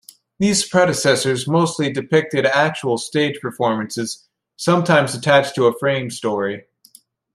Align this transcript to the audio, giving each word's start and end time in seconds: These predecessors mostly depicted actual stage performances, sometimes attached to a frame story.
These 0.39 0.67
predecessors 0.67 1.47
mostly 1.47 1.93
depicted 1.93 2.47
actual 2.47 2.97
stage 2.97 3.39
performances, 3.39 4.27
sometimes 4.57 5.13
attached 5.13 5.53
to 5.53 5.67
a 5.67 5.77
frame 5.77 6.09
story. 6.09 6.65